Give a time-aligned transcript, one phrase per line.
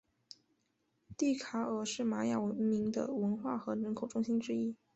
[1.15, 4.75] 蒂卡尔是玛雅文明的文化和人口中心之一。